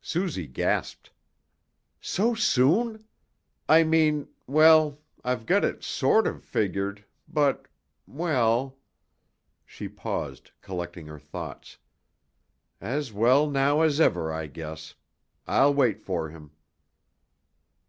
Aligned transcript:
Suzy 0.00 0.48
gasped. 0.48 1.12
"So 2.00 2.34
soon? 2.34 3.04
I 3.68 3.84
mean, 3.84 4.26
well, 4.48 4.98
I've 5.22 5.46
got 5.46 5.64
it 5.64 5.84
sort 5.84 6.26
of 6.26 6.42
figured, 6.42 7.04
but, 7.28 7.68
well," 8.04 8.76
she 9.64 9.86
paused, 9.88 10.50
collecting 10.62 11.06
her 11.06 11.20
thoughts. 11.20 11.78
"As 12.80 13.12
well 13.12 13.48
now 13.48 13.82
as 13.82 14.00
ever, 14.00 14.32
I 14.32 14.48
guess. 14.48 14.94
I'll 15.46 15.72
wait 15.74 16.00
for 16.00 16.30
him." 16.30 16.50